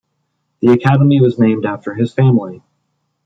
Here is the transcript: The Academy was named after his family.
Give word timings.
The 0.63 0.71
Academy 0.71 1.21
was 1.21 1.37
named 1.37 1.63
after 1.63 1.93
his 1.93 2.11
family. 2.11 2.63